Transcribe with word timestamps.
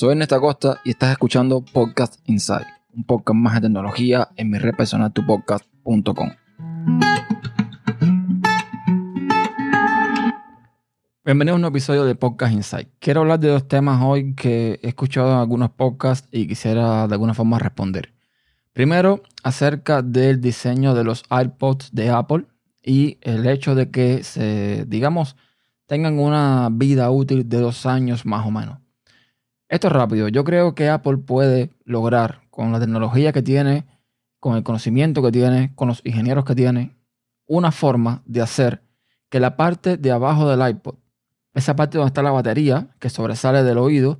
Soy 0.00 0.12
Ernesto 0.12 0.40
Costa 0.40 0.80
y 0.82 0.92
estás 0.92 1.10
escuchando 1.10 1.62
Podcast 1.62 2.22
Inside, 2.24 2.64
un 2.94 3.04
podcast 3.04 3.36
más 3.36 3.52
de 3.56 3.60
tecnología 3.60 4.30
en 4.34 4.48
mi 4.48 4.56
red 4.56 4.74
personal 4.74 5.12
tupodcast.com. 5.12 6.30
Bienvenido 11.22 11.54
a 11.54 11.58
un 11.58 11.64
episodio 11.66 12.06
de 12.06 12.14
Podcast 12.14 12.54
Inside. 12.54 12.88
Quiero 12.98 13.20
hablar 13.20 13.40
de 13.40 13.48
dos 13.48 13.68
temas 13.68 14.00
hoy 14.02 14.34
que 14.34 14.80
he 14.82 14.88
escuchado 14.88 15.32
en 15.32 15.38
algunos 15.38 15.68
podcasts 15.72 16.26
y 16.32 16.48
quisiera 16.48 17.06
de 17.06 17.12
alguna 17.12 17.34
forma 17.34 17.58
responder. 17.58 18.14
Primero, 18.72 19.22
acerca 19.42 20.00
del 20.00 20.40
diseño 20.40 20.94
de 20.94 21.04
los 21.04 21.24
iPods 21.30 21.90
de 21.92 22.08
Apple 22.08 22.46
y 22.82 23.18
el 23.20 23.46
hecho 23.46 23.74
de 23.74 23.90
que 23.90 24.24
se, 24.24 24.86
digamos, 24.88 25.36
tengan 25.84 26.18
una 26.18 26.70
vida 26.72 27.10
útil 27.10 27.46
de 27.50 27.58
dos 27.58 27.84
años 27.84 28.24
más 28.24 28.46
o 28.46 28.50
menos. 28.50 28.79
Esto 29.70 29.86
es 29.86 29.92
rápido. 29.92 30.26
Yo 30.26 30.42
creo 30.42 30.74
que 30.74 30.88
Apple 30.88 31.18
puede 31.18 31.70
lograr 31.84 32.40
con 32.50 32.72
la 32.72 32.80
tecnología 32.80 33.32
que 33.32 33.40
tiene, 33.40 33.86
con 34.40 34.56
el 34.56 34.64
conocimiento 34.64 35.22
que 35.22 35.30
tiene, 35.30 35.72
con 35.76 35.86
los 35.86 36.02
ingenieros 36.04 36.44
que 36.44 36.56
tiene, 36.56 36.96
una 37.46 37.70
forma 37.70 38.20
de 38.26 38.42
hacer 38.42 38.82
que 39.28 39.38
la 39.38 39.56
parte 39.56 39.96
de 39.96 40.10
abajo 40.10 40.48
del 40.48 40.68
iPod, 40.68 40.96
esa 41.54 41.76
parte 41.76 41.98
donde 41.98 42.08
está 42.08 42.20
la 42.20 42.32
batería 42.32 42.88
que 42.98 43.10
sobresale 43.10 43.62
del 43.62 43.78
oído, 43.78 44.18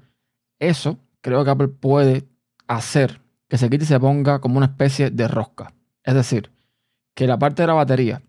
eso 0.60 0.98
creo 1.20 1.45
que 1.45 1.51
Apple 1.51 1.68
puede 1.68 2.28
hacer 2.68 3.20
que 3.48 3.59
se 3.59 3.68
quite 3.68 3.82
y 3.82 3.88
se 3.88 3.98
ponga 3.98 4.38
como 4.40 4.56
una 4.56 4.66
especie 4.66 5.10
de 5.10 5.26
rosca. 5.26 5.74
Es 6.04 6.14
decir, 6.14 6.52
que 7.12 7.26
la 7.26 7.40
parte 7.40 7.64
de 7.64 7.66
la 7.66 7.74
batería 7.74 8.23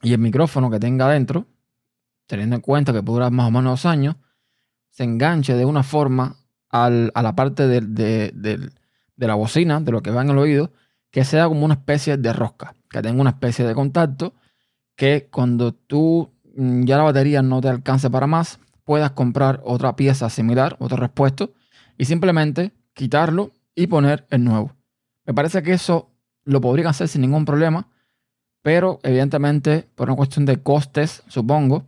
y 0.00 0.14
el 0.14 0.20
micrófono 0.20 0.70
que 0.70 0.80
tenga 0.80 1.04
adentro, 1.04 1.44
teniendo 2.26 2.56
en 2.56 2.62
cuenta 2.62 2.94
que 2.94 3.02
puede 3.02 3.16
durar 3.16 3.30
más 3.30 3.48
o 3.48 3.50
menos 3.50 3.72
dos 3.72 3.86
años, 3.86 4.16
se 4.88 5.04
enganche 5.04 5.54
de 5.54 5.66
una 5.66 5.82
forma 5.82 6.38
a 6.72 6.90
la 6.90 7.34
parte 7.36 7.68
de, 7.68 8.70
la 9.16 9.34
bocina, 9.34 9.80
de 9.80 9.92
lo 9.92 10.02
que 10.02 10.10
va 10.10 10.22
en 10.22 10.30
el 10.30 10.38
oído, 10.38 10.72
que 11.10 11.24
sea 11.24 11.46
como 11.46 11.64
una 11.64 11.74
especie 11.74 12.16
de 12.16 12.32
rosca, 12.32 12.74
que 12.88 13.02
tenga 13.02 13.20
una 13.20 13.30
especie 13.30 13.66
de 13.66 13.74
contacto, 13.74 14.34
que 14.96 15.28
cuando 15.30 15.72
tú 15.72 16.30
mm, 16.56 16.84
ya 16.84 16.96
la 16.96 17.04
batería 17.04 17.42
no 17.42 17.60
te 17.60 17.68
alcance 17.68 18.08
para 18.08 18.26
más, 18.26 18.58
puedas 18.84 19.10
comprar 19.12 19.60
otra 19.64 19.94
pieza 19.94 20.30
similar, 20.30 20.76
otro 20.80 20.96
repuesto, 20.96 21.52
y 21.98 22.06
simplemente 22.06 22.72
quitarlo 22.94 23.52
y 23.74 23.86
poner 23.86 24.26
el 24.30 24.44
nuevo. 24.44 24.72
Me 25.26 25.34
parece 25.34 25.62
que 25.62 25.74
eso 25.74 26.10
lo 26.44 26.60
podrían 26.60 26.88
hacer 26.88 27.08
sin 27.08 27.20
ningún 27.20 27.44
problema, 27.44 27.88
pero 28.62 28.98
evidentemente 29.02 29.88
por 29.94 30.08
una 30.08 30.16
cuestión 30.16 30.46
de 30.46 30.62
costes, 30.62 31.22
supongo, 31.28 31.86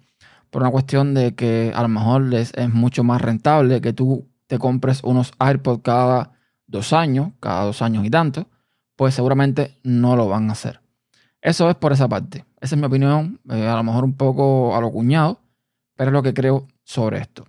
por 0.51 0.63
una 0.63 0.71
cuestión 0.71 1.15
de 1.15 1.35
que 1.35 1.73
a 1.75 1.83
lo 1.83 1.89
mejor 1.89 2.23
les 2.23 2.53
es 2.55 2.73
mucho 2.73 3.03
más 3.03 3.21
rentable 3.21 3.81
que 3.81 3.93
tú 3.93 4.29
compres 4.59 5.03
unos 5.03 5.33
AirPods 5.39 5.83
cada 5.83 6.33
dos 6.67 6.93
años, 6.93 7.33
cada 7.41 7.65
dos 7.65 7.83
años 7.83 8.05
y 8.05 8.11
tanto, 8.11 8.49
pues 8.97 9.15
seguramente 9.15 9.79
no 9.83 10.17
lo 10.17 10.29
van 10.29 10.49
a 10.49 10.53
hacer. 10.53 10.81
Eso 11.41 11.69
es 11.69 11.77
por 11.77 11.93
esa 11.93 12.09
parte. 12.09 12.45
Esa 12.61 12.75
es 12.75 12.81
mi 12.81 12.87
opinión, 12.87 13.41
eh, 13.51 13.67
a 13.67 13.77
lo 13.77 13.83
mejor 13.83 14.05
un 14.05 14.15
poco 14.15 14.75
a 14.75 14.81
lo 14.81 14.91
cuñado, 14.91 15.41
pero 15.95 16.11
es 16.11 16.13
lo 16.13 16.23
que 16.23 16.33
creo 16.33 16.67
sobre 16.83 17.19
esto. 17.19 17.47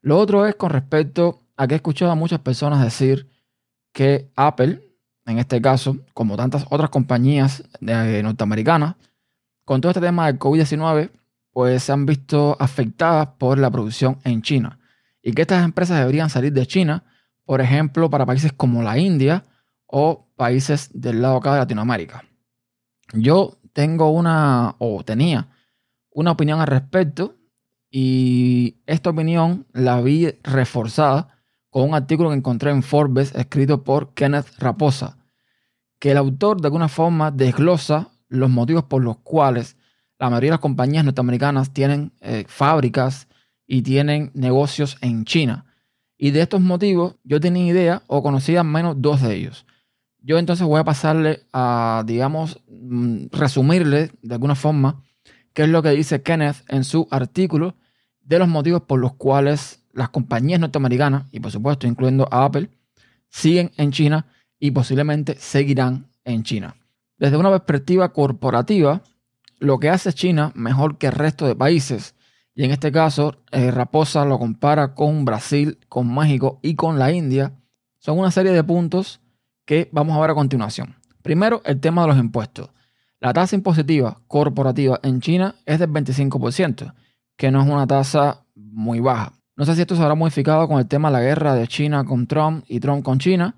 Lo 0.00 0.18
otro 0.18 0.46
es 0.46 0.54
con 0.54 0.70
respecto 0.70 1.40
a 1.56 1.66
que 1.66 1.74
he 1.74 1.76
escuchado 1.76 2.12
a 2.12 2.14
muchas 2.14 2.40
personas 2.40 2.82
decir 2.82 3.28
que 3.92 4.30
Apple, 4.36 4.82
en 5.26 5.38
este 5.38 5.60
caso, 5.62 5.96
como 6.12 6.36
tantas 6.36 6.66
otras 6.70 6.90
compañías 6.90 7.64
eh, 7.80 8.20
norteamericanas, 8.22 8.96
con 9.64 9.80
todo 9.80 9.90
este 9.90 10.00
tema 10.00 10.26
del 10.26 10.38
COVID-19, 10.38 11.10
pues 11.54 11.84
se 11.84 11.92
han 11.92 12.04
visto 12.04 12.56
afectadas 12.58 13.28
por 13.38 13.58
la 13.58 13.70
producción 13.70 14.18
en 14.24 14.42
China. 14.42 14.80
Y 15.22 15.32
que 15.32 15.42
estas 15.42 15.64
empresas 15.64 16.00
deberían 16.00 16.28
salir 16.28 16.52
de 16.52 16.66
China, 16.66 17.04
por 17.44 17.60
ejemplo, 17.60 18.10
para 18.10 18.26
países 18.26 18.52
como 18.52 18.82
la 18.82 18.98
India 18.98 19.44
o 19.86 20.28
países 20.36 20.90
del 20.92 21.22
lado 21.22 21.36
acá 21.36 21.52
de 21.52 21.60
Latinoamérica. 21.60 22.24
Yo 23.12 23.60
tengo 23.72 24.10
una, 24.10 24.74
o 24.78 25.04
tenía, 25.04 25.48
una 26.10 26.32
opinión 26.32 26.60
al 26.60 26.66
respecto 26.66 27.36
y 27.88 28.82
esta 28.86 29.10
opinión 29.10 29.64
la 29.72 30.00
vi 30.00 30.32
reforzada 30.42 31.38
con 31.70 31.88
un 31.88 31.94
artículo 31.94 32.30
que 32.30 32.36
encontré 32.36 32.72
en 32.72 32.82
Forbes 32.82 33.32
escrito 33.36 33.84
por 33.84 34.12
Kenneth 34.14 34.58
Raposa, 34.58 35.18
que 36.00 36.10
el 36.10 36.16
autor 36.16 36.60
de 36.60 36.66
alguna 36.66 36.88
forma 36.88 37.30
desglosa 37.30 38.10
los 38.28 38.50
motivos 38.50 38.84
por 38.84 39.04
los 39.04 39.18
cuales 39.18 39.76
la 40.24 40.30
mayoría 40.30 40.48
de 40.48 40.54
las 40.54 40.60
compañías 40.60 41.04
norteamericanas 41.04 41.74
tienen 41.74 42.12
eh, 42.22 42.46
fábricas 42.48 43.28
y 43.66 43.82
tienen 43.82 44.30
negocios 44.32 44.96
en 45.02 45.26
China. 45.26 45.66
Y 46.16 46.30
de 46.30 46.40
estos 46.40 46.62
motivos 46.62 47.16
yo 47.24 47.40
tenía 47.40 47.66
idea 47.66 48.02
o 48.06 48.22
conocía 48.22 48.64
menos 48.64 48.96
dos 48.98 49.20
de 49.20 49.34
ellos. 49.34 49.66
Yo 50.20 50.38
entonces 50.38 50.66
voy 50.66 50.80
a 50.80 50.84
pasarle 50.84 51.42
a, 51.52 52.04
digamos, 52.06 52.62
mm, 52.70 53.26
resumirle 53.32 54.12
de 54.22 54.34
alguna 54.34 54.54
forma 54.54 55.02
qué 55.52 55.64
es 55.64 55.68
lo 55.68 55.82
que 55.82 55.90
dice 55.90 56.22
Kenneth 56.22 56.64
en 56.68 56.84
su 56.84 57.06
artículo 57.10 57.76
de 58.22 58.38
los 58.38 58.48
motivos 58.48 58.80
por 58.80 59.00
los 59.00 59.12
cuales 59.16 59.84
las 59.92 60.08
compañías 60.08 60.58
norteamericanas, 60.58 61.24
y 61.32 61.40
por 61.40 61.52
supuesto 61.52 61.86
incluyendo 61.86 62.26
a 62.30 62.46
Apple, 62.46 62.70
siguen 63.28 63.72
en 63.76 63.92
China 63.92 64.24
y 64.58 64.70
posiblemente 64.70 65.36
seguirán 65.38 66.06
en 66.24 66.44
China. 66.44 66.76
Desde 67.18 67.36
una 67.36 67.50
perspectiva 67.50 68.10
corporativa, 68.14 69.02
lo 69.64 69.78
que 69.78 69.88
hace 69.88 70.12
China 70.12 70.52
mejor 70.54 70.98
que 70.98 71.06
el 71.06 71.12
resto 71.12 71.46
de 71.46 71.56
países, 71.56 72.14
y 72.54 72.64
en 72.64 72.70
este 72.70 72.92
caso 72.92 73.36
eh, 73.50 73.70
Raposa 73.70 74.24
lo 74.24 74.38
compara 74.38 74.94
con 74.94 75.24
Brasil, 75.24 75.78
con 75.88 76.14
México 76.14 76.60
y 76.62 76.74
con 76.74 76.98
la 76.98 77.12
India, 77.12 77.52
son 77.98 78.18
una 78.18 78.30
serie 78.30 78.52
de 78.52 78.62
puntos 78.62 79.20
que 79.64 79.88
vamos 79.92 80.16
a 80.16 80.20
ver 80.20 80.30
a 80.30 80.34
continuación. 80.34 80.94
Primero, 81.22 81.62
el 81.64 81.80
tema 81.80 82.02
de 82.02 82.08
los 82.08 82.18
impuestos. 82.18 82.70
La 83.18 83.32
tasa 83.32 83.56
impositiva 83.56 84.20
corporativa 84.28 85.00
en 85.02 85.20
China 85.20 85.54
es 85.64 85.78
del 85.78 85.90
25%, 85.90 86.94
que 87.36 87.50
no 87.50 87.62
es 87.62 87.68
una 87.68 87.86
tasa 87.86 88.44
muy 88.54 89.00
baja. 89.00 89.32
No 89.56 89.64
sé 89.64 89.74
si 89.74 89.80
esto 89.80 89.96
se 89.96 90.02
habrá 90.02 90.14
modificado 90.14 90.68
con 90.68 90.78
el 90.78 90.86
tema 90.86 91.08
de 91.08 91.12
la 91.14 91.20
guerra 91.22 91.54
de 91.54 91.66
China 91.66 92.04
con 92.04 92.26
Trump 92.26 92.64
y 92.68 92.80
Trump 92.80 93.02
con 93.02 93.18
China, 93.18 93.54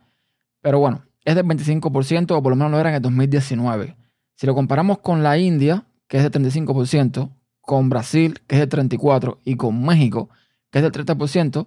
pero 0.61 0.79
bueno, 0.79 1.03
es 1.25 1.35
del 1.35 1.45
25% 1.45 2.31
o 2.31 2.43
por 2.43 2.51
lo 2.51 2.57
menos 2.57 2.71
lo 2.71 2.79
era 2.79 2.91
en 2.91 2.97
el 2.97 3.03
2019. 3.03 3.97
Si 4.37 4.47
lo 4.47 4.55
comparamos 4.55 4.99
con 4.99 5.23
la 5.23 5.37
India, 5.39 5.85
que 6.09 6.19
es 6.19 6.23
del 6.23 6.33
35%, 6.33 7.31
con 7.61 7.89
Brasil, 7.89 8.41
que 8.47 8.61
es 8.61 8.69
del 8.69 8.89
34%, 8.89 9.39
y 9.45 9.57
con 9.57 9.85
México, 9.85 10.31
que 10.71 10.79
es 10.79 10.83
del 10.83 10.93
30%, 10.93 11.67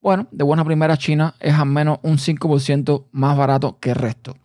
bueno, 0.00 0.28
de 0.30 0.44
buena 0.44 0.64
primera 0.64 0.96
China 0.96 1.34
es 1.40 1.54
al 1.54 1.66
menos 1.66 1.98
un 2.02 2.18
5% 2.18 3.06
más 3.10 3.36
barato 3.36 3.78
que 3.80 3.90
el 3.90 3.96
resto. 3.96 4.36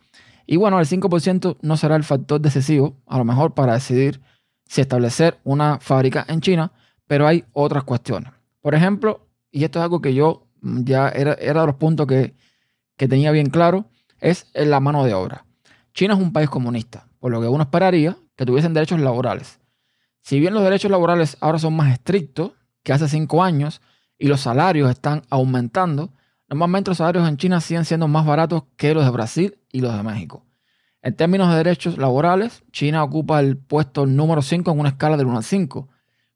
Y 0.45 0.57
bueno, 0.57 0.79
el 0.79 0.87
5% 0.87 1.57
no 1.61 1.77
será 1.77 1.95
el 1.95 2.03
factor 2.03 2.41
decisivo, 2.41 2.97
a 3.05 3.17
lo 3.17 3.25
mejor 3.25 3.53
para 3.53 3.73
decidir 3.73 4.21
si 4.65 4.81
establecer 4.81 5.39
una 5.43 5.79
fábrica 5.79 6.25
en 6.27 6.41
China, 6.41 6.71
pero 7.05 7.27
hay 7.27 7.45
otras 7.53 7.83
cuestiones. 7.83 8.31
Por 8.61 8.75
ejemplo, 8.75 9.27
y 9.51 9.63
esto 9.63 9.79
es 9.79 9.83
algo 9.83 10.01
que 10.01 10.13
yo 10.13 10.47
ya 10.61 11.09
era, 11.09 11.33
era 11.33 11.61
de 11.61 11.67
los 11.67 11.75
puntos 11.75 12.07
que, 12.07 12.33
que 12.97 13.07
tenía 13.07 13.31
bien 13.31 13.49
claro, 13.49 13.89
es 14.19 14.47
la 14.53 14.79
mano 14.79 15.03
de 15.03 15.13
obra. 15.13 15.45
China 15.93 16.15
es 16.15 16.19
un 16.19 16.33
país 16.33 16.49
comunista, 16.49 17.07
por 17.19 17.31
lo 17.31 17.39
que 17.41 17.47
uno 17.47 17.63
esperaría 17.63 18.17
que 18.35 18.45
tuviesen 18.45 18.73
derechos 18.73 18.99
laborales. 18.99 19.59
Si 20.21 20.39
bien 20.39 20.53
los 20.53 20.63
derechos 20.63 20.89
laborales 20.89 21.37
ahora 21.41 21.59
son 21.59 21.75
más 21.75 21.91
estrictos 21.91 22.53
que 22.81 22.93
hace 22.93 23.07
cinco 23.07 23.43
años 23.43 23.81
y 24.17 24.27
los 24.27 24.41
salarios 24.41 24.89
están 24.89 25.23
aumentando, 25.29 26.13
normalmente 26.47 26.91
los 26.91 26.97
salarios 26.97 27.27
en 27.27 27.37
China 27.37 27.61
siguen 27.61 27.85
siendo 27.85 28.07
más 28.07 28.25
baratos 28.25 28.63
que 28.77 28.93
los 28.93 29.03
de 29.03 29.11
Brasil 29.11 29.57
y 29.71 29.81
los 29.81 29.95
de 29.95 30.03
México. 30.03 30.45
En 31.01 31.15
términos 31.15 31.49
de 31.49 31.57
derechos 31.57 31.97
laborales, 31.97 32.63
China 32.71 33.03
ocupa 33.03 33.41
el 33.41 33.57
puesto 33.57 34.05
número 34.05 34.41
5 34.41 34.71
en 34.71 34.79
una 34.79 34.89
escala 34.89 35.17
de 35.17 35.25
1 35.25 35.37
a 35.37 35.41
5, 35.41 35.89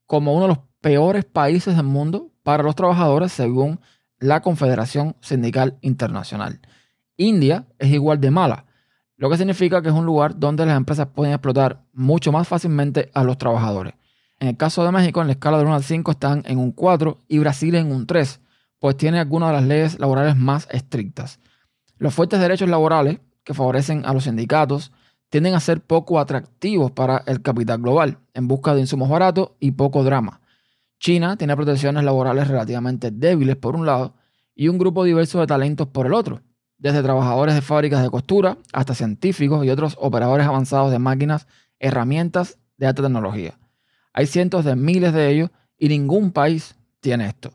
como 0.04 0.34
uno 0.34 0.42
de 0.42 0.48
los 0.48 0.58
peores 0.82 1.24
países 1.24 1.74
del 1.74 1.86
mundo 1.86 2.30
para 2.42 2.62
los 2.62 2.74
trabajadores 2.74 3.32
según 3.32 3.80
la 4.18 4.42
Confederación 4.42 5.16
Sindical 5.20 5.78
Internacional. 5.80 6.60
India 7.16 7.66
es 7.78 7.90
igual 7.90 8.20
de 8.20 8.30
mala, 8.30 8.66
lo 9.18 9.28
que 9.28 9.36
significa 9.36 9.82
que 9.82 9.88
es 9.88 9.94
un 9.94 10.06
lugar 10.06 10.38
donde 10.38 10.64
las 10.64 10.76
empresas 10.76 11.08
pueden 11.08 11.34
explotar 11.34 11.82
mucho 11.92 12.30
más 12.30 12.46
fácilmente 12.46 13.10
a 13.14 13.24
los 13.24 13.36
trabajadores. 13.36 13.94
En 14.38 14.46
el 14.46 14.56
caso 14.56 14.84
de 14.84 14.92
México, 14.92 15.20
en 15.20 15.26
la 15.26 15.32
escala 15.32 15.58
de 15.58 15.64
1 15.64 15.74
al 15.74 15.82
5 15.82 16.12
están 16.12 16.44
en 16.46 16.58
un 16.58 16.70
4 16.70 17.24
y 17.26 17.40
Brasil 17.40 17.74
en 17.74 17.90
un 17.90 18.06
3, 18.06 18.40
pues 18.78 18.96
tiene 18.96 19.18
algunas 19.18 19.48
de 19.48 19.54
las 19.56 19.64
leyes 19.64 19.98
laborales 19.98 20.36
más 20.36 20.68
estrictas. 20.70 21.40
Los 21.98 22.14
fuertes 22.14 22.38
derechos 22.38 22.68
laborales 22.68 23.18
que 23.42 23.54
favorecen 23.54 24.06
a 24.06 24.14
los 24.14 24.24
sindicatos 24.24 24.92
tienden 25.30 25.54
a 25.54 25.60
ser 25.60 25.80
poco 25.80 26.20
atractivos 26.20 26.92
para 26.92 27.24
el 27.26 27.42
capital 27.42 27.78
global, 27.78 28.18
en 28.34 28.46
busca 28.46 28.72
de 28.72 28.82
insumos 28.82 29.08
baratos 29.08 29.50
y 29.58 29.72
poco 29.72 30.04
drama. 30.04 30.40
China 31.00 31.36
tiene 31.36 31.56
protecciones 31.56 32.04
laborales 32.04 32.46
relativamente 32.46 33.10
débiles 33.10 33.56
por 33.56 33.74
un 33.74 33.84
lado 33.84 34.14
y 34.54 34.68
un 34.68 34.78
grupo 34.78 35.02
diverso 35.02 35.40
de 35.40 35.48
talentos 35.48 35.88
por 35.88 36.06
el 36.06 36.14
otro 36.14 36.40
desde 36.78 37.02
trabajadores 37.02 37.54
de 37.54 37.60
fábricas 37.60 38.02
de 38.02 38.10
costura 38.10 38.56
hasta 38.72 38.94
científicos 38.94 39.64
y 39.64 39.70
otros 39.70 39.96
operadores 40.00 40.46
avanzados 40.46 40.90
de 40.90 40.98
máquinas, 40.98 41.46
herramientas 41.78 42.58
de 42.76 42.86
alta 42.86 43.02
tecnología. 43.02 43.58
Hay 44.12 44.26
cientos 44.26 44.64
de 44.64 44.76
miles 44.76 45.12
de 45.12 45.30
ellos 45.30 45.50
y 45.76 45.88
ningún 45.88 46.32
país 46.32 46.76
tiene 47.00 47.26
esto. 47.26 47.52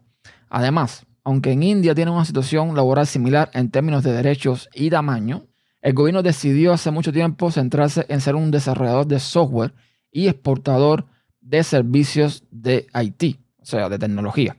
Además, 0.50 1.06
aunque 1.24 1.52
en 1.52 1.64
India 1.64 1.96
tiene 1.96 2.12
una 2.12 2.26
situación 2.26 2.76
laboral 2.76 3.08
similar 3.08 3.50
en 3.54 3.72
términos 3.72 4.04
de 4.04 4.12
derechos 4.12 4.70
y 4.74 4.90
tamaño, 4.90 5.48
el 5.82 5.94
gobierno 5.94 6.22
decidió 6.22 6.74
hace 6.74 6.92
mucho 6.92 7.12
tiempo 7.12 7.52
centrarse 7.52 8.06
en 8.08 8.22
ser 8.22 8.36
un 8.36 8.52
desarrollador 8.52 9.08
de 9.08 9.20
software 9.20 9.74
y 10.12 10.28
exportador 10.28 11.06
de 11.42 11.64
servicios 11.64 12.44
de 12.52 12.88
IT, 12.94 13.40
o 13.60 13.66
sea, 13.66 13.90
de 13.90 14.00
tecnología. 14.00 14.56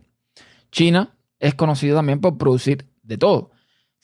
China 0.70 1.16
es 1.38 1.54
conocido 1.54 1.96
también 1.96 2.20
por 2.20 2.36
producir 2.36 2.86
de 3.02 3.16
todo. 3.16 3.50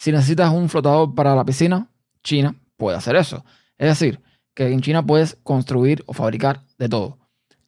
Si 0.00 0.10
necesitas 0.12 0.50
un 0.50 0.70
flotador 0.70 1.14
para 1.14 1.36
la 1.36 1.44
piscina, 1.44 1.90
China 2.24 2.54
puede 2.78 2.96
hacer 2.96 3.16
eso. 3.16 3.44
Es 3.76 3.86
decir, 3.86 4.22
que 4.54 4.72
en 4.72 4.80
China 4.80 5.04
puedes 5.04 5.36
construir 5.42 6.02
o 6.06 6.14
fabricar 6.14 6.62
de 6.78 6.88
todo. 6.88 7.18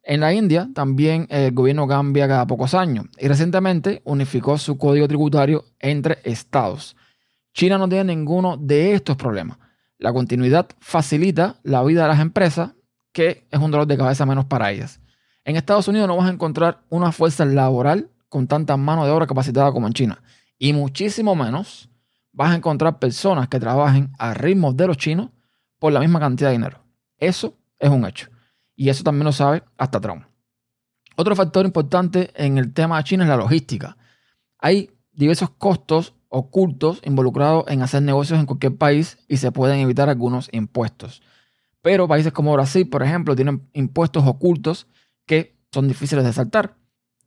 En 0.01 0.21
la 0.21 0.33
India 0.33 0.67
también 0.73 1.27
el 1.29 1.51
gobierno 1.51 1.87
cambia 1.87 2.27
cada 2.27 2.47
pocos 2.47 2.73
años 2.73 3.05
y 3.19 3.27
recientemente 3.27 4.01
unificó 4.03 4.57
su 4.57 4.79
código 4.79 5.07
tributario 5.07 5.63
entre 5.77 6.21
estados. 6.23 6.95
China 7.53 7.77
no 7.77 7.87
tiene 7.87 8.15
ninguno 8.15 8.57
de 8.57 8.95
estos 8.95 9.15
problemas. 9.15 9.59
La 9.99 10.11
continuidad 10.11 10.65
facilita 10.79 11.59
la 11.61 11.83
vida 11.83 12.01
de 12.01 12.07
las 12.07 12.19
empresas, 12.19 12.71
que 13.11 13.45
es 13.51 13.59
un 13.59 13.69
dolor 13.69 13.85
de 13.85 13.95
cabeza 13.95 14.25
menos 14.25 14.45
para 14.45 14.71
ellas. 14.71 14.99
En 15.45 15.55
Estados 15.55 15.87
Unidos 15.87 16.07
no 16.07 16.17
vas 16.17 16.27
a 16.27 16.33
encontrar 16.33 16.81
una 16.89 17.11
fuerza 17.11 17.45
laboral 17.45 18.09
con 18.27 18.47
tanta 18.47 18.75
mano 18.75 19.05
de 19.05 19.11
obra 19.11 19.27
capacitada 19.27 19.71
como 19.71 19.85
en 19.85 19.93
China. 19.93 20.23
Y 20.57 20.73
muchísimo 20.73 21.35
menos 21.35 21.89
vas 22.33 22.51
a 22.51 22.55
encontrar 22.55 22.99
personas 22.99 23.47
que 23.47 23.59
trabajen 23.59 24.11
a 24.19 24.33
ritmos 24.33 24.75
de 24.75 24.87
los 24.87 24.97
chinos 24.97 25.29
por 25.79 25.93
la 25.93 25.99
misma 25.99 26.19
cantidad 26.19 26.49
de 26.49 26.57
dinero. 26.57 26.83
Eso 27.17 27.57
es 27.79 27.89
un 27.89 28.05
hecho. 28.05 28.29
Y 28.75 28.89
eso 28.89 29.03
también 29.03 29.25
lo 29.25 29.31
sabe 29.31 29.63
hasta 29.77 30.01
Trump. 30.01 30.25
Otro 31.15 31.35
factor 31.35 31.65
importante 31.65 32.31
en 32.35 32.57
el 32.57 32.73
tema 32.73 32.97
de 32.97 33.03
China 33.03 33.23
es 33.23 33.29
la 33.29 33.37
logística. 33.37 33.97
Hay 34.57 34.89
diversos 35.11 35.51
costos 35.51 36.15
ocultos 36.27 36.99
involucrados 37.05 37.65
en 37.67 37.83
hacer 37.83 38.01
negocios 38.01 38.39
en 38.39 38.47
cualquier 38.47 38.75
país 38.75 39.19
y 39.27 39.37
se 39.37 39.51
pueden 39.51 39.79
evitar 39.79 40.09
algunos 40.09 40.49
impuestos. 40.51 41.21
Pero 41.83 42.07
países 42.07 42.33
como 42.33 42.53
Brasil, 42.53 42.89
por 42.89 43.03
ejemplo, 43.03 43.35
tienen 43.35 43.69
impuestos 43.73 44.25
ocultos 44.25 44.87
que 45.27 45.55
son 45.71 45.87
difíciles 45.87 46.25
de 46.25 46.33
saltar. 46.33 46.77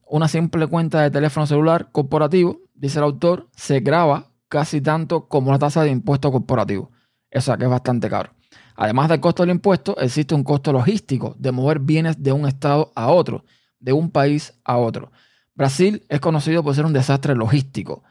Una 0.08 0.26
simple 0.26 0.67
cuenta 0.67 1.03
de 1.03 1.11
teléfono 1.11 1.47
celular 1.47 1.91
corporativo, 1.93 2.62
dice 2.75 2.99
el 2.99 3.05
autor, 3.05 3.49
se 3.55 3.81
graba 3.81 4.32
casi 4.56 4.81
tanto 4.81 5.29
como 5.29 5.53
la 5.53 5.58
tasa 5.58 5.82
de 5.82 5.91
impuesto 5.91 6.32
corporativo. 6.32 6.91
O 7.35 7.41
sea 7.43 7.58
que 7.58 7.64
es 7.64 7.70
bastante 7.70 8.08
caro. 8.08 8.31
Además 8.75 9.11
del 9.11 9.20
costo 9.20 9.43
del 9.43 9.50
impuesto, 9.50 9.99
existe 9.99 10.35
un 10.35 10.44
costo 10.44 10.73
logístico 10.73 11.37
de 11.38 11.53
mover 11.53 11.79
bienes 11.79 12.23
de 12.23 12.32
un 12.32 12.49
estado 12.49 12.91
a 12.94 13.08
otro, 13.08 13.44
de 13.81 13.93
un 13.93 14.11
país 14.11 14.55
a 14.64 14.79
otro. 14.79 15.12
Brasil 15.55 16.06
es 16.08 16.20
conocido 16.20 16.64
por 16.64 16.75
ser 16.75 16.87
un 16.87 16.94
desastre 16.94 17.35
logístico. 17.35 18.03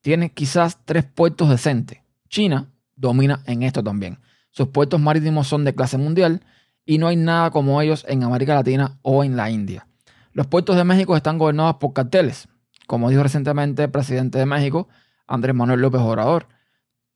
Tiene 0.00 0.32
quizás 0.32 0.80
tres 0.84 1.04
puertos 1.04 1.48
decentes. 1.48 2.00
China 2.28 2.72
domina 2.96 3.44
en 3.46 3.62
esto 3.62 3.84
también. 3.84 4.18
Sus 4.50 4.66
puertos 4.70 5.00
marítimos 5.00 5.46
son 5.46 5.64
de 5.64 5.72
clase 5.72 5.98
mundial 5.98 6.44
y 6.84 6.98
no 6.98 7.06
hay 7.06 7.14
nada 7.14 7.52
como 7.52 7.80
ellos 7.80 8.04
en 8.08 8.24
América 8.24 8.56
Latina 8.56 8.98
o 9.02 9.22
en 9.22 9.36
la 9.36 9.50
India. 9.50 9.86
Los 10.32 10.48
puertos 10.48 10.74
de 10.74 10.82
México 10.82 11.16
están 11.16 11.38
gobernados 11.38 11.76
por 11.76 11.92
carteles, 11.92 12.48
como 12.88 13.08
dijo 13.08 13.22
recientemente 13.22 13.84
el 13.84 13.90
presidente 13.92 14.40
de 14.40 14.46
México, 14.46 14.88
Andrés 15.32 15.54
Manuel 15.54 15.80
López 15.80 16.00
Obrador. 16.00 16.46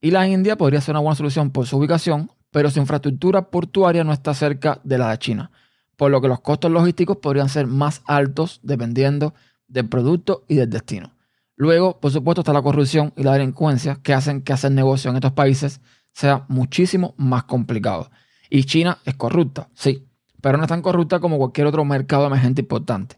Y 0.01 0.11
la 0.11 0.27
India 0.27 0.57
podría 0.57 0.81
ser 0.81 0.95
una 0.95 1.01
buena 1.01 1.15
solución 1.15 1.51
por 1.51 1.67
su 1.67 1.77
ubicación, 1.77 2.31
pero 2.51 2.71
su 2.71 2.81
infraestructura 2.81 3.51
portuaria 3.51 4.05
no 4.05 4.13
está 4.13 4.33
cerca 4.33 4.81
de 4.85 4.99
la 4.99 5.11
de 5.11 5.19
China, 5.19 5.51
por 5.97 6.11
lo 6.11 6.21
que 6.21 6.29
los 6.29 6.41
costos 6.41 6.71
logísticos 6.71 7.19
podrían 7.19 7.49
ser 7.49 7.67
más 7.67 8.03
altos 8.07 8.61
dependiendo 8.63 9.35
del 9.69 9.89
producto 9.89 10.45
y 10.49 10.55
del 10.55 10.71
destino. 10.71 11.13
Luego, 11.57 12.01
por 12.01 12.11
supuesto, 12.11 12.41
está 12.41 12.53
la 12.53 12.63
corrupción 12.63 13.13
y 13.17 13.23
la 13.23 13.33
delincuencia 13.33 13.99
que 14.03 14.15
hacen 14.15 14.43
que 14.43 14.53
hacer 14.53 14.73
negocio 14.73 15.11
en 15.11 15.17
estos 15.17 15.33
países 15.33 15.81
sea 16.13 16.45
muchísimo 16.49 17.15
más 17.19 17.45
complicado. 17.45 18.11
Y 18.49 18.65
China 18.65 18.99
es 19.05 19.15
corrupta, 19.17 19.69
sí, 19.75 20.07
pero 20.41 20.57
no 20.57 20.65
es 20.65 20.69
tan 20.69 20.83
corrupta 20.83 21.19
como 21.19 21.39
cualquier 21.39 21.67
otro 21.67 21.85
mercado 21.85 22.27
emergente 22.27 22.63
importante. 22.63 23.17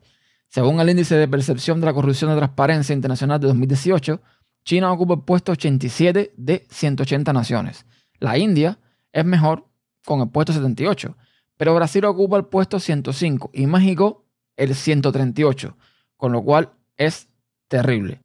Según 0.48 0.80
el 0.80 0.88
índice 0.88 1.14
de 1.14 1.28
percepción 1.28 1.78
de 1.80 1.86
la 1.86 1.92
corrupción 1.92 2.30
de 2.30 2.36
transparencia 2.36 2.94
internacional 2.94 3.38
de 3.38 3.48
2018, 3.48 4.20
China 4.68 4.92
ocupa 4.92 5.14
el 5.14 5.22
puesto 5.22 5.52
87 5.52 6.34
de 6.36 6.66
180 6.68 7.32
naciones. 7.32 7.86
La 8.18 8.36
India 8.36 8.78
es 9.14 9.24
mejor 9.24 9.64
con 10.04 10.20
el 10.20 10.28
puesto 10.28 10.52
78, 10.52 11.16
pero 11.56 11.74
Brasil 11.74 12.04
ocupa 12.04 12.36
el 12.36 12.44
puesto 12.44 12.78
105 12.78 13.48
y 13.54 13.66
México 13.66 14.26
el 14.58 14.74
138, 14.74 15.74
con 16.18 16.32
lo 16.32 16.42
cual 16.42 16.72
es 16.98 17.30
terrible. 17.68 18.20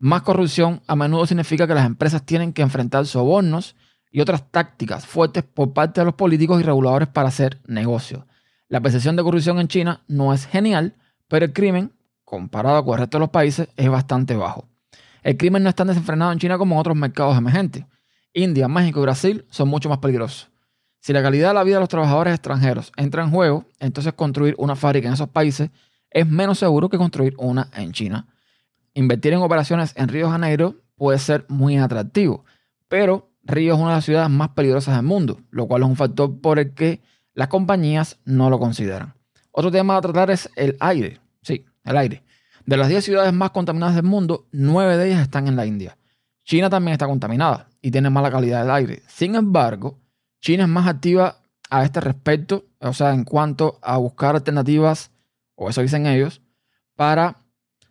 Más 0.00 0.22
corrupción 0.22 0.82
a 0.88 0.96
menudo 0.96 1.26
significa 1.26 1.68
que 1.68 1.74
las 1.74 1.86
empresas 1.86 2.26
tienen 2.26 2.52
que 2.52 2.62
enfrentar 2.62 3.06
sobornos 3.06 3.76
y 4.10 4.20
otras 4.20 4.50
tácticas 4.50 5.06
fuertes 5.06 5.44
por 5.44 5.74
parte 5.74 6.00
de 6.00 6.06
los 6.06 6.14
políticos 6.14 6.60
y 6.60 6.64
reguladores 6.64 7.06
para 7.06 7.28
hacer 7.28 7.60
negocio. 7.68 8.26
La 8.66 8.80
percepción 8.80 9.14
de 9.14 9.22
corrupción 9.22 9.60
en 9.60 9.68
China 9.68 10.02
no 10.08 10.34
es 10.34 10.44
genial, 10.44 10.96
pero 11.28 11.44
el 11.44 11.52
crimen, 11.52 11.92
comparado 12.24 12.84
con 12.84 12.94
el 12.94 12.98
resto 13.02 13.18
de 13.18 13.20
los 13.20 13.30
países, 13.30 13.68
es 13.76 13.88
bastante 13.88 14.34
bajo. 14.34 14.73
El 15.24 15.38
crimen 15.38 15.62
no 15.62 15.70
es 15.70 15.74
tan 15.74 15.86
desenfrenado 15.86 16.32
en 16.32 16.38
China 16.38 16.58
como 16.58 16.74
en 16.74 16.80
otros 16.80 16.96
mercados 16.96 17.36
emergentes. 17.36 17.86
India, 18.34 18.68
México 18.68 19.00
y 19.00 19.02
Brasil 19.02 19.46
son 19.48 19.68
mucho 19.68 19.88
más 19.88 19.98
peligrosos. 19.98 20.50
Si 21.00 21.14
la 21.14 21.22
calidad 21.22 21.48
de 21.48 21.54
la 21.54 21.64
vida 21.64 21.76
de 21.76 21.80
los 21.80 21.88
trabajadores 21.88 22.34
extranjeros 22.34 22.92
entra 22.96 23.24
en 23.24 23.30
juego, 23.30 23.64
entonces 23.80 24.12
construir 24.12 24.54
una 24.58 24.76
fábrica 24.76 25.08
en 25.08 25.14
esos 25.14 25.30
países 25.30 25.70
es 26.10 26.28
menos 26.28 26.58
seguro 26.58 26.90
que 26.90 26.98
construir 26.98 27.34
una 27.38 27.70
en 27.74 27.92
China. 27.92 28.28
Invertir 28.92 29.32
en 29.32 29.40
operaciones 29.40 29.94
en 29.96 30.08
Río 30.08 30.28
Janeiro 30.28 30.76
puede 30.94 31.18
ser 31.18 31.46
muy 31.48 31.78
atractivo, 31.78 32.44
pero 32.88 33.30
Río 33.44 33.74
es 33.74 33.80
una 33.80 33.90
de 33.90 33.96
las 33.96 34.04
ciudades 34.04 34.30
más 34.30 34.50
peligrosas 34.50 34.94
del 34.94 35.06
mundo, 35.06 35.40
lo 35.50 35.66
cual 35.66 35.82
es 35.82 35.88
un 35.88 35.96
factor 35.96 36.38
por 36.38 36.58
el 36.58 36.74
que 36.74 37.00
las 37.32 37.48
compañías 37.48 38.18
no 38.26 38.50
lo 38.50 38.58
consideran. 38.58 39.14
Otro 39.52 39.70
tema 39.70 39.96
a 39.96 40.02
tratar 40.02 40.30
es 40.30 40.50
el 40.54 40.76
aire. 40.80 41.18
Sí, 41.42 41.64
el 41.84 41.96
aire. 41.96 42.22
De 42.66 42.76
las 42.78 42.88
10 42.88 43.04
ciudades 43.04 43.32
más 43.32 43.50
contaminadas 43.50 43.94
del 43.94 44.04
mundo, 44.04 44.46
9 44.52 44.96
de 44.96 45.08
ellas 45.08 45.20
están 45.20 45.48
en 45.48 45.56
la 45.56 45.66
India. 45.66 45.98
China 46.44 46.70
también 46.70 46.92
está 46.92 47.06
contaminada 47.06 47.68
y 47.82 47.90
tiene 47.90 48.10
mala 48.10 48.30
calidad 48.30 48.62
del 48.62 48.70
aire. 48.70 49.02
Sin 49.06 49.34
embargo, 49.34 49.98
China 50.40 50.64
es 50.64 50.68
más 50.68 50.86
activa 50.86 51.42
a 51.70 51.84
este 51.84 52.00
respecto, 52.00 52.64
o 52.80 52.92
sea, 52.92 53.12
en 53.12 53.24
cuanto 53.24 53.78
a 53.82 53.98
buscar 53.98 54.34
alternativas, 54.34 55.10
o 55.54 55.68
eso 55.68 55.82
dicen 55.82 56.06
ellos, 56.06 56.40
para 56.96 57.42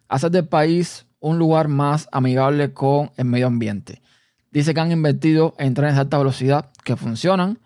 hacer 0.08 0.32
del 0.32 0.48
país 0.48 1.06
un 1.20 1.38
lugar 1.40 1.68
más 1.68 2.08
amigable 2.12 2.74
con 2.74 3.12
el 3.18 3.26
medio 3.26 3.48
ambiente. 3.48 4.02
Dice 4.52 4.74
que 4.74 4.80
han 4.80 4.92
invertido 4.92 5.56
en 5.58 5.74
trenes 5.74 5.96
de 5.96 6.02
alta 6.02 6.18
velocidad 6.18 6.72
que 6.84 6.96
funcionan 6.96 7.60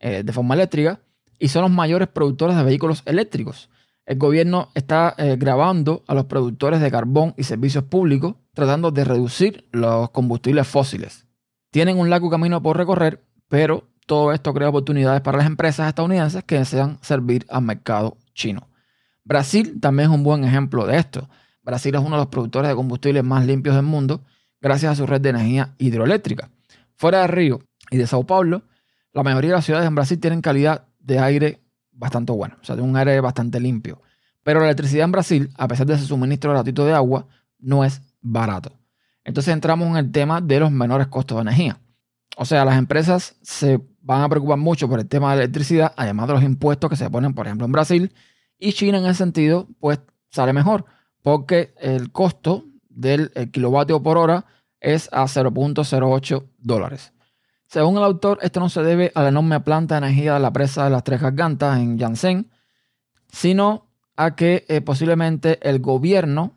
eh, 0.00 0.22
de 0.22 0.32
forma 0.32 0.54
eléctrica 0.54 1.00
y 1.38 1.48
son 1.48 1.62
los 1.62 1.70
mayores 1.70 2.08
productores 2.08 2.56
de 2.56 2.62
vehículos 2.62 3.02
eléctricos. 3.06 3.70
El 4.06 4.18
gobierno 4.18 4.70
está 4.74 5.14
eh, 5.16 5.36
grabando 5.38 6.04
a 6.06 6.14
los 6.14 6.26
productores 6.26 6.80
de 6.80 6.90
carbón 6.90 7.34
y 7.38 7.44
servicios 7.44 7.84
públicos 7.84 8.36
tratando 8.52 8.90
de 8.90 9.04
reducir 9.04 9.66
los 9.72 10.10
combustibles 10.10 10.68
fósiles. 10.68 11.26
Tienen 11.70 11.98
un 11.98 12.10
largo 12.10 12.30
camino 12.30 12.62
por 12.62 12.76
recorrer, 12.76 13.24
pero 13.48 13.88
todo 14.06 14.32
esto 14.32 14.52
crea 14.52 14.68
oportunidades 14.68 15.22
para 15.22 15.38
las 15.38 15.46
empresas 15.46 15.88
estadounidenses 15.88 16.44
que 16.44 16.58
desean 16.58 16.98
servir 17.00 17.46
al 17.48 17.62
mercado 17.62 18.18
chino. 18.34 18.68
Brasil 19.24 19.80
también 19.80 20.10
es 20.10 20.14
un 20.14 20.22
buen 20.22 20.44
ejemplo 20.44 20.86
de 20.86 20.98
esto. 20.98 21.28
Brasil 21.62 21.94
es 21.94 22.00
uno 22.00 22.16
de 22.16 22.22
los 22.22 22.26
productores 22.26 22.68
de 22.68 22.76
combustibles 22.76 23.24
más 23.24 23.46
limpios 23.46 23.74
del 23.74 23.86
mundo 23.86 24.22
gracias 24.60 24.92
a 24.92 24.96
su 24.96 25.06
red 25.06 25.22
de 25.22 25.30
energía 25.30 25.74
hidroeléctrica. 25.78 26.50
Fuera 26.94 27.22
de 27.22 27.26
Río 27.28 27.60
y 27.90 27.96
de 27.96 28.06
Sao 28.06 28.24
Paulo, 28.24 28.62
la 29.12 29.22
mayoría 29.22 29.50
de 29.50 29.56
las 29.56 29.64
ciudades 29.64 29.88
en 29.88 29.94
Brasil 29.94 30.20
tienen 30.20 30.42
calidad 30.42 30.86
de 30.98 31.18
aire 31.18 31.63
bastante 31.94 32.32
buena, 32.32 32.58
o 32.60 32.64
sea, 32.64 32.76
de 32.76 32.82
un 32.82 32.96
aire 32.96 33.20
bastante 33.20 33.60
limpio. 33.60 34.02
Pero 34.42 34.60
la 34.60 34.66
electricidad 34.66 35.04
en 35.04 35.12
Brasil, 35.12 35.50
a 35.56 35.66
pesar 35.68 35.86
de 35.86 35.98
su 35.98 36.06
suministro 36.06 36.50
gratuito 36.50 36.84
de 36.84 36.92
agua, 36.92 37.26
no 37.58 37.84
es 37.84 38.02
barato. 38.20 38.72
Entonces 39.24 39.54
entramos 39.54 39.88
en 39.88 39.96
el 39.96 40.12
tema 40.12 40.40
de 40.40 40.60
los 40.60 40.70
menores 40.70 41.06
costos 41.06 41.36
de 41.36 41.42
energía. 41.42 41.80
O 42.36 42.44
sea, 42.44 42.64
las 42.64 42.76
empresas 42.76 43.36
se 43.42 43.80
van 44.02 44.20
a 44.20 44.28
preocupar 44.28 44.58
mucho 44.58 44.88
por 44.88 45.00
el 45.00 45.08
tema 45.08 45.30
de 45.30 45.36
la 45.36 45.42
electricidad, 45.44 45.94
además 45.96 46.28
de 46.28 46.34
los 46.34 46.42
impuestos 46.42 46.90
que 46.90 46.96
se 46.96 47.08
ponen, 47.08 47.32
por 47.32 47.46
ejemplo, 47.46 47.64
en 47.64 47.72
Brasil. 47.72 48.12
Y 48.58 48.72
China 48.72 48.98
en 48.98 49.06
ese 49.06 49.18
sentido, 49.18 49.68
pues 49.80 50.00
sale 50.30 50.52
mejor, 50.52 50.84
porque 51.22 51.74
el 51.78 52.12
costo 52.12 52.66
del 52.90 53.30
kilovatio 53.50 54.02
por 54.02 54.18
hora 54.18 54.44
es 54.80 55.08
a 55.10 55.24
0.08 55.24 56.44
dólares. 56.58 57.13
Según 57.74 57.96
el 57.96 58.04
autor, 58.04 58.38
esto 58.40 58.60
no 58.60 58.68
se 58.68 58.84
debe 58.84 59.10
a 59.16 59.22
la 59.22 59.30
enorme 59.30 59.58
planta 59.58 59.96
de 59.96 60.06
energía 60.06 60.34
de 60.34 60.38
la 60.38 60.52
presa 60.52 60.84
de 60.84 60.90
las 60.90 61.02
Tres 61.02 61.20
Gargantas 61.20 61.80
en 61.80 61.98
Yansen, 61.98 62.48
sino 63.32 63.88
a 64.14 64.36
que 64.36 64.64
eh, 64.68 64.80
posiblemente 64.80 65.58
el 65.68 65.80
gobierno 65.80 66.54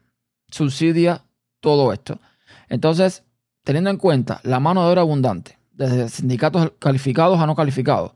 subsidia 0.47 1.25
todo 1.59 1.91
esto. 1.91 2.19
Entonces, 2.69 3.23
teniendo 3.63 3.89
en 3.89 3.97
cuenta 3.97 4.41
la 4.43 4.59
mano 4.59 4.83
de 4.83 4.91
obra 4.91 5.01
abundante, 5.01 5.57
desde 5.71 6.07
sindicatos 6.07 6.73
calificados 6.77 7.39
a 7.39 7.47
no 7.47 7.55
calificados, 7.55 8.11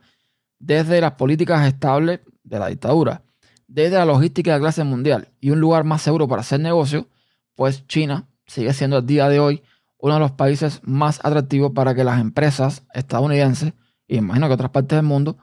desde 0.60 1.01
las 1.01 1.13
políticas 1.13 1.65
estables 1.65 2.20
de 2.43 2.60
la 2.60 2.67
dictadura, 2.67 3.24
desde 3.67 3.98
la 3.98 4.05
logística 4.05 4.53
de 4.53 4.60
clase 4.60 4.84
mundial 4.84 5.29
y 5.39 5.50
un 5.50 5.60
lugar 5.60 5.86
más 5.86 6.03
seguro 6.03 6.27
para 6.27 6.41
hacer 6.41 6.60
negocio, 6.60 7.08
pues 7.55 7.88
China 7.88 8.27
sigue 8.46 8.72
siendo 8.74 9.00
el 9.00 9.08
día 9.08 9.27
de 9.27 9.39
hoy 9.39 9.63
uno 10.01 10.15
de 10.15 10.20
los 10.20 10.31
países 10.31 10.81
más 10.84 11.20
atractivos 11.24 11.72
para 11.74 11.93
que 11.93 12.03
las 12.03 12.20
empresas 12.20 12.84
estadounidenses, 12.93 13.74
y 14.08 14.17
imagino 14.17 14.48
que 14.48 14.53
otras 14.53 14.72
partes 14.72 14.98
del 14.98 15.05
mundo, 15.05 15.38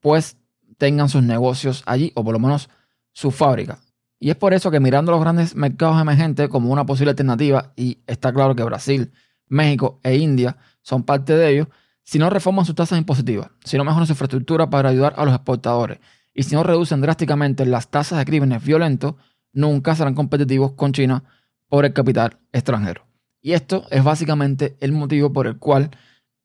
pues 0.00 0.38
tengan 0.78 1.08
sus 1.08 1.22
negocios 1.22 1.82
allí, 1.84 2.12
o 2.14 2.24
por 2.24 2.32
lo 2.32 2.38
menos 2.38 2.70
su 3.12 3.30
fábrica. 3.30 3.78
Y 4.20 4.30
es 4.30 4.36
por 4.36 4.54
eso 4.54 4.70
que 4.70 4.80
mirando 4.80 5.12
los 5.12 5.20
grandes 5.20 5.54
mercados 5.56 6.00
emergentes 6.00 6.48
como 6.48 6.72
una 6.72 6.86
posible 6.86 7.10
alternativa, 7.10 7.72
y 7.76 7.98
está 8.06 8.32
claro 8.32 8.54
que 8.54 8.62
Brasil, 8.62 9.12
México 9.48 10.00
e 10.04 10.16
India 10.16 10.56
son 10.80 11.02
parte 11.02 11.36
de 11.36 11.50
ellos, 11.50 11.68
si 12.04 12.18
no 12.18 12.30
reforman 12.30 12.64
sus 12.64 12.74
tasas 12.74 12.98
impositivas, 12.98 13.50
si 13.64 13.76
no 13.76 13.84
mejoran 13.84 14.06
su 14.06 14.12
infraestructura 14.12 14.70
para 14.70 14.90
ayudar 14.90 15.14
a 15.16 15.24
los 15.24 15.34
exportadores, 15.34 15.98
y 16.32 16.44
si 16.44 16.54
no 16.54 16.62
reducen 16.62 17.00
drásticamente 17.00 17.66
las 17.66 17.88
tasas 17.88 18.18
de 18.18 18.24
crímenes 18.24 18.64
violentos, 18.64 19.16
nunca 19.52 19.96
serán 19.96 20.14
competitivos 20.14 20.72
con 20.72 20.92
China 20.92 21.24
por 21.68 21.84
el 21.84 21.92
capital 21.92 22.38
extranjero. 22.52 23.13
Y 23.44 23.52
esto 23.52 23.86
es 23.90 24.02
básicamente 24.02 24.74
el 24.80 24.92
motivo 24.92 25.30
por 25.30 25.46
el 25.46 25.58
cual 25.58 25.90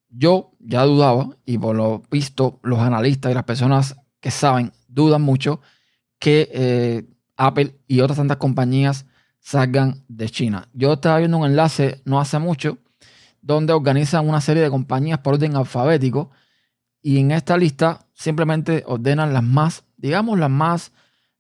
yo 0.10 0.52
ya 0.60 0.84
dudaba, 0.84 1.30
y 1.46 1.58
por 1.58 1.74
lo 1.74 2.04
visto 2.12 2.60
los 2.62 2.80
analistas 2.80 3.32
y 3.32 3.36
las 3.36 3.46
personas 3.46 3.96
que 4.20 4.32
saben 4.32 4.74
dudan 4.90 5.22
mucho, 5.22 5.62
que 6.20 6.50
eh, 6.52 7.06
Apple 7.38 7.74
y 7.88 8.02
otras 8.02 8.18
tantas 8.18 8.36
compañías 8.36 9.06
salgan 9.40 10.04
de 10.10 10.30
China. 10.30 10.68
Yo 10.74 10.92
estaba 10.92 11.20
viendo 11.20 11.38
un 11.38 11.46
enlace 11.46 12.02
no 12.04 12.20
hace 12.20 12.38
mucho 12.38 12.80
donde 13.42 13.72
organizan 13.72 14.28
una 14.28 14.42
serie 14.42 14.62
de 14.62 14.70
compañías 14.70 15.20
por 15.20 15.36
orden 15.36 15.56
alfabético 15.56 16.32
y 17.02 17.20
en 17.20 17.32
esta 17.32 17.56
lista 17.56 18.08
simplemente 18.14 18.84
ordenan 18.86 19.32
las 19.32 19.44
más, 19.44 19.86
digamos, 19.96 20.38
las 20.38 20.50
más 20.50 20.92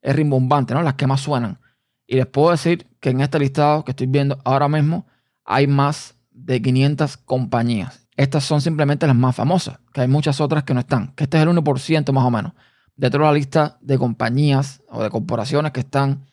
rimbombantes, 0.01 0.73
¿no? 0.73 0.83
las 0.83 0.93
que 0.93 1.05
más 1.05 1.19
suenan. 1.19 1.59
Y 2.07 2.15
les 2.15 2.27
puedo 2.27 2.51
decir 2.51 2.87
que 3.01 3.09
en 3.09 3.19
este 3.19 3.39
listado 3.39 3.83
que 3.83 3.91
estoy 3.91 4.07
viendo 4.07 4.39
ahora 4.45 4.69
mismo 4.69 5.05
hay 5.49 5.65
más 5.65 6.15
de 6.29 6.61
500 6.61 7.17
compañías. 7.17 8.07
Estas 8.15 8.43
son 8.43 8.61
simplemente 8.61 9.07
las 9.07 9.15
más 9.15 9.35
famosas, 9.35 9.79
que 9.91 10.01
hay 10.01 10.07
muchas 10.07 10.39
otras 10.39 10.63
que 10.63 10.75
no 10.75 10.81
están, 10.81 11.13
este 11.17 11.37
es 11.37 11.43
el 11.43 11.49
1% 11.49 12.11
más 12.11 12.23
o 12.23 12.31
menos 12.31 12.53
de 12.95 13.09
toda 13.09 13.25
la 13.25 13.33
lista 13.33 13.77
de 13.81 13.97
compañías 13.97 14.83
o 14.89 15.01
de 15.01 15.09
corporaciones 15.09 15.71
que 15.71 15.79
están 15.79 16.25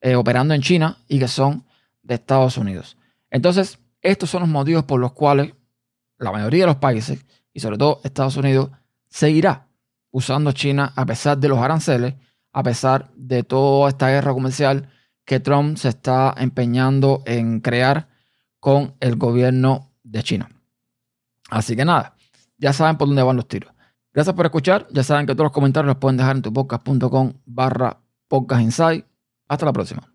eh, 0.00 0.14
operando 0.14 0.54
en 0.54 0.62
China 0.62 0.98
y 1.08 1.18
que 1.18 1.28
son 1.28 1.64
de 2.02 2.14
Estados 2.14 2.56
Unidos. 2.56 2.96
Entonces, 3.28 3.78
estos 4.00 4.30
son 4.30 4.40
los 4.40 4.48
motivos 4.48 4.84
por 4.84 5.00
los 5.00 5.12
cuales 5.12 5.52
la 6.18 6.30
mayoría 6.30 6.62
de 6.62 6.68
los 6.68 6.76
países, 6.76 7.26
y 7.52 7.60
sobre 7.60 7.76
todo 7.76 8.00
Estados 8.04 8.36
Unidos, 8.36 8.70
seguirá 9.08 9.66
usando 10.12 10.52
China 10.52 10.92
a 10.96 11.04
pesar 11.04 11.38
de 11.38 11.48
los 11.48 11.58
aranceles, 11.58 12.14
a 12.52 12.62
pesar 12.62 13.10
de 13.16 13.42
toda 13.42 13.88
esta 13.88 14.08
guerra 14.08 14.32
comercial 14.32 14.88
que 15.24 15.40
Trump 15.40 15.76
se 15.76 15.88
está 15.88 16.32
empeñando 16.38 17.22
en 17.26 17.60
crear 17.60 18.11
con 18.62 18.94
el 19.00 19.16
gobierno 19.16 19.90
de 20.04 20.22
China. 20.22 20.48
Así 21.50 21.74
que 21.74 21.84
nada, 21.84 22.14
ya 22.58 22.72
saben 22.72 22.96
por 22.96 23.08
dónde 23.08 23.24
van 23.24 23.34
los 23.34 23.48
tiros. 23.48 23.72
Gracias 24.12 24.36
por 24.36 24.46
escuchar. 24.46 24.86
Ya 24.92 25.02
saben 25.02 25.26
que 25.26 25.34
todos 25.34 25.46
los 25.46 25.52
comentarios 25.52 25.88
los 25.88 25.96
pueden 25.96 26.16
dejar 26.16 26.36
en 26.36 26.42
tu 26.42 26.52
podcast.com 26.52 27.32
barra 27.44 27.98
podcast 28.28 28.80
Hasta 29.48 29.66
la 29.66 29.72
próxima. 29.72 30.11